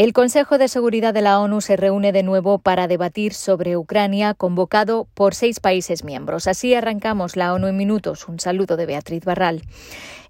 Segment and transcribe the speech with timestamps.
[0.00, 4.32] El Consejo de Seguridad de la ONU se reúne de nuevo para debatir sobre Ucrania,
[4.32, 6.46] convocado por seis países miembros.
[6.46, 8.26] Así arrancamos la ONU en minutos.
[8.26, 9.60] Un saludo de Beatriz Barral.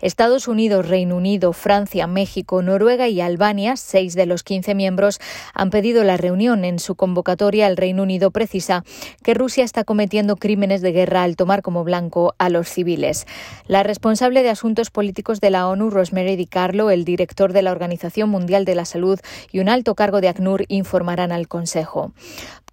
[0.01, 5.21] Estados Unidos, Reino Unido, Francia, México, Noruega y Albania, seis de los quince miembros,
[5.55, 6.65] han pedido la reunión.
[6.65, 8.85] En su convocatoria, el Reino Unido precisa
[9.23, 13.27] que Rusia está cometiendo crímenes de guerra al tomar como blanco a los civiles.
[13.67, 18.31] La responsable de Asuntos Políticos de la ONU, Rosemary DiCarlo, el director de la Organización
[18.31, 19.21] Mundial de la Salud
[19.53, 22.13] y un alto cargo de ACNUR informarán al Consejo.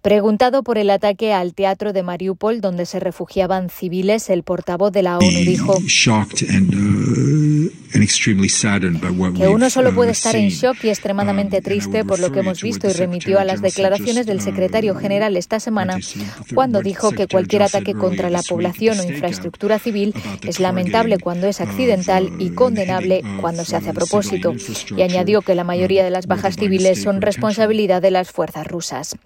[0.08, 5.02] Preguntado por el ataque al teatro de Mariupol, donde se refugiaban civiles, el portavoz de
[5.02, 5.74] la ONU dijo
[9.34, 12.40] que uno solo puede uh, estar en shock y extremadamente um, triste por lo que
[12.40, 15.98] hemos visto y remitió a las declaraciones del secretario uh, general esta semana
[16.54, 20.14] cuando dijo que cualquier ataque contra la población o infraestructura civil
[20.46, 24.54] es lamentable cuando es accidental y condenable cuando se hace a propósito.
[24.96, 29.16] Y añadió que la mayoría de las bajas civiles son responsabilidad de las fuerzas rusas.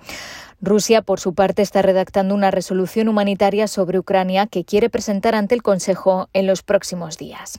[0.61, 5.57] Rusia, por su parte, está redactando una resolución humanitaria sobre Ucrania que quiere presentar ante
[5.57, 7.59] el Consejo en los próximos días.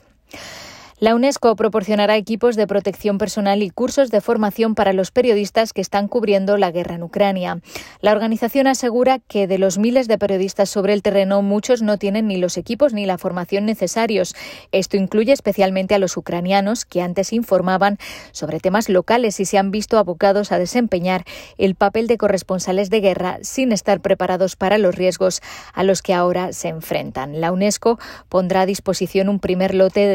[1.00, 5.80] La UNESCO proporcionará equipos de protección personal y cursos de formación para los periodistas que
[5.80, 7.60] están cubriendo la guerra en Ucrania.
[8.00, 12.28] La organización asegura que de los miles de periodistas sobre el terreno, muchos no tienen
[12.28, 14.36] ni los equipos ni la formación necesarios.
[14.70, 17.98] Esto incluye especialmente a los ucranianos que antes informaban
[18.30, 21.24] sobre temas locales y se han visto abocados a desempeñar
[21.58, 26.14] el papel de corresponsales de guerra sin estar preparados para los riesgos a los que
[26.14, 27.40] ahora se enfrentan.
[27.40, 30.14] La UNESCO pondrá a disposición un primer lote de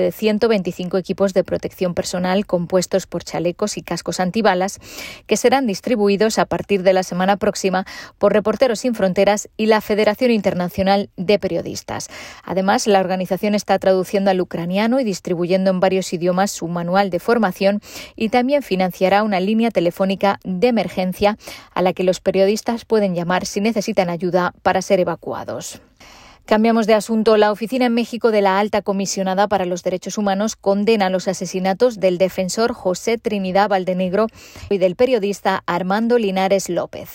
[0.72, 4.80] 125 equipos de protección personal compuestos por chalecos y cascos antibalas
[5.28, 7.86] que serán distribuidos a partir de la semana próxima
[8.18, 12.10] por Reporteros Sin Fronteras y la Federación Internacional de Periodistas.
[12.44, 17.20] Además, la organización está traduciendo al ucraniano y distribuyendo en varios idiomas su manual de
[17.20, 17.82] formación
[18.16, 21.38] y también financiará una línea telefónica de emergencia
[21.74, 25.82] a la que los periodistas pueden llamar si necesitan ayuda para ser evacuados.
[26.50, 27.38] Cambiamos de asunto.
[27.38, 32.00] La Oficina en México de la Alta Comisionada para los Derechos Humanos condena los asesinatos
[32.00, 34.26] del defensor José Trinidad Valdenegro
[34.68, 37.12] y del periodista Armando Linares López.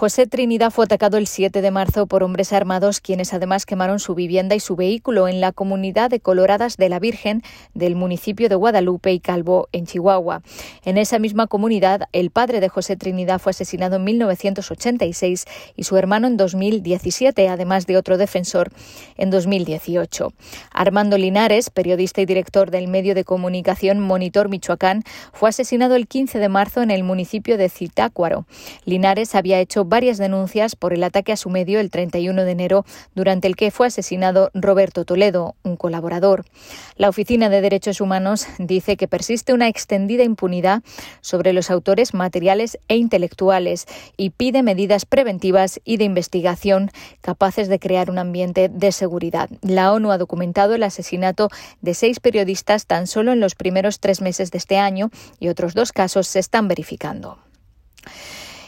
[0.00, 4.14] José Trinidad fue atacado el 7 de marzo por hombres armados, quienes además quemaron su
[4.14, 7.42] vivienda y su vehículo en la comunidad de Coloradas de la Virgen
[7.74, 10.40] del municipio de Guadalupe y Calvo, en Chihuahua.
[10.86, 15.44] En esa misma comunidad, el padre de José Trinidad fue asesinado en 1986
[15.76, 18.72] y su hermano en 2017, además de otro defensor
[19.18, 20.32] en 2018.
[20.72, 25.02] Armando Linares, periodista y director del medio de comunicación Monitor Michoacán,
[25.34, 28.46] fue asesinado el 15 de marzo en el municipio de Zitácuaro.
[28.86, 32.86] Linares había hecho varias denuncias por el ataque a su medio el 31 de enero,
[33.14, 36.46] durante el que fue asesinado Roberto Toledo, un colaborador.
[36.96, 40.82] La Oficina de Derechos Humanos dice que persiste una extendida impunidad
[41.20, 43.86] sobre los autores materiales e intelectuales
[44.16, 46.90] y pide medidas preventivas y de investigación
[47.20, 49.50] capaces de crear un ambiente de seguridad.
[49.60, 54.20] La ONU ha documentado el asesinato de seis periodistas tan solo en los primeros tres
[54.20, 57.49] meses de este año y otros dos casos se están verificando.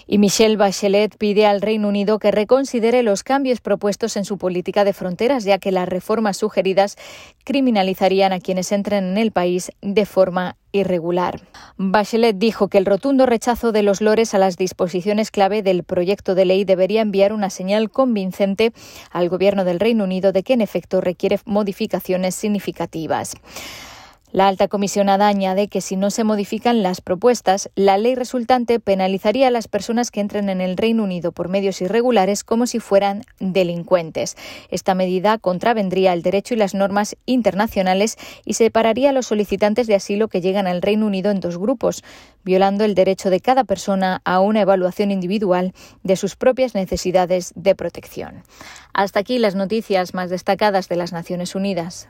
[0.06, 4.84] Y Michelle Bachelet pide al Reino Unido que reconsidere los cambios propuestos en su política
[4.84, 6.96] de fronteras, ya que las reformas sugeridas
[7.44, 11.40] criminalizarían a quienes entren en el país de forma irregular.
[11.76, 16.34] Bachelet dijo que el rotundo rechazo de los lores a las disposiciones clave del proyecto
[16.34, 18.72] de ley debería enviar una señal convincente
[19.10, 23.34] al Gobierno del Reino Unido de que en efecto requiere modificaciones significativas.
[24.32, 29.48] La alta comisionada añade que si no se modifican las propuestas, la ley resultante penalizaría
[29.48, 33.24] a las personas que entren en el Reino Unido por medios irregulares como si fueran
[33.40, 34.38] delincuentes.
[34.70, 38.16] Esta medida contravendría el derecho y las normas internacionales
[38.46, 42.02] y separaría a los solicitantes de asilo que llegan al Reino Unido en dos grupos,
[42.42, 47.74] violando el derecho de cada persona a una evaluación individual de sus propias necesidades de
[47.74, 48.44] protección.
[48.94, 52.08] Hasta aquí las noticias más destacadas de las Naciones Unidas.